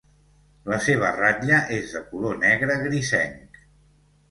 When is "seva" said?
0.85-1.11